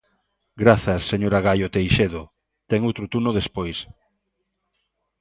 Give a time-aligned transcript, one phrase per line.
[0.61, 2.23] Grazas, señora Gaio Teixedo,
[2.69, 3.77] ten outro tuno despois.